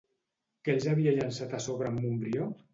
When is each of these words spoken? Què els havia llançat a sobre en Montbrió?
Què 0.63 0.75
els 0.77 0.87
havia 0.95 1.15
llançat 1.19 1.55
a 1.61 1.63
sobre 1.69 1.93
en 1.95 2.03
Montbrió? 2.03 2.53